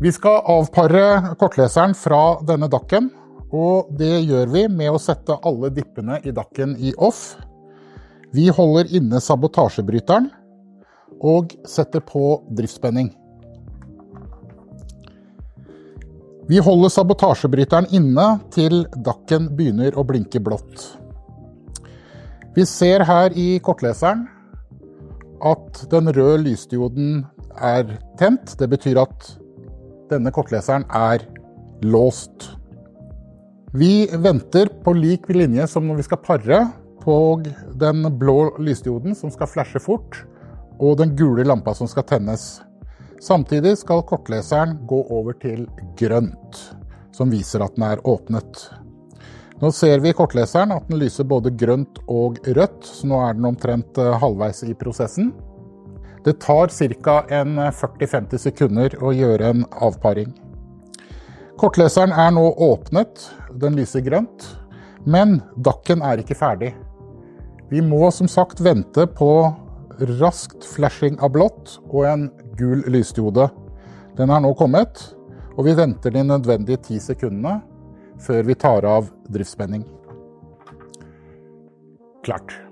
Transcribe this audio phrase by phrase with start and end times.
[0.00, 3.08] Vi skal avpare kortleseren fra denne dakken,
[3.50, 7.32] og det gjør vi med å sette alle dippene i dakken i off.
[8.30, 10.28] Vi holder inne sabotasjebryteren
[11.18, 12.22] og setter på
[12.54, 13.08] driftsspenning.
[16.46, 20.86] Vi holder sabotasjebryteren inne til dakken begynner å blinke blått.
[22.54, 24.28] Vi ser her i kortleseren
[25.42, 27.26] at den røde lysdioden
[27.58, 28.54] er tent.
[28.62, 29.34] Det betyr at
[30.10, 31.24] denne kortleseren er
[31.84, 32.50] låst.
[33.72, 36.62] Vi venter på lik linje som når vi skal pare
[37.02, 37.18] på
[37.80, 40.22] den blå lysdioden som skal flashe fort,
[40.78, 42.58] og den gule lampa som skal tennes.
[43.20, 45.66] Samtidig skal kortleseren gå over til
[45.98, 46.60] grønt,
[47.12, 48.68] som viser at den er åpnet.
[49.58, 53.34] Nå ser vi i kortleseren at den lyser både grønt og rødt, så nå er
[53.34, 55.32] den omtrent eh, halvveis i prosessen.
[56.24, 56.68] Det tar
[57.02, 57.16] ca.
[57.28, 60.32] 40-50 sekunder å gjøre en avparing.
[61.58, 63.24] Kortleseren er nå åpnet,
[63.58, 64.44] den lyser grønt,
[65.06, 66.74] men dakken er ikke ferdig.
[67.70, 69.30] Vi må som sagt vente på
[70.20, 73.48] raskt flashing av blått og en gul lysdiode.
[74.16, 75.02] Den er nå kommet,
[75.56, 77.58] og vi venter de nødvendige ti sekundene
[78.22, 79.84] før vi tar av driftsspenning.
[82.26, 82.67] Klart.